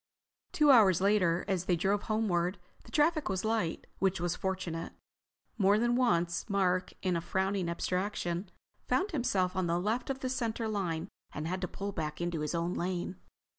Two 0.51 0.71
hours 0.71 0.99
later, 0.99 1.45
as 1.47 1.65
they 1.65 1.75
drove 1.75 2.01
homeward, 2.09 2.57
the 2.85 2.91
traffic 2.91 3.29
was 3.29 3.45
light, 3.45 3.85
which 3.99 4.19
was 4.19 4.35
fortunate. 4.35 4.93
More 5.59 5.77
than 5.77 5.95
once 5.95 6.49
Mark, 6.49 6.91
in 7.03 7.15
a 7.15 7.21
frowning 7.21 7.69
abstraction, 7.69 8.49
found 8.87 9.11
himself 9.11 9.55
on 9.55 9.67
the 9.67 9.79
left 9.79 10.09
of 10.09 10.21
the 10.21 10.27
center 10.29 10.67
line 10.67 11.07
and 11.33 11.47
had 11.47 11.61
to 11.61 11.67
pull 11.67 11.91
back 11.91 12.19
into 12.19 12.39
his 12.39 12.55
own 12.55 12.73
lane. 12.73 13.17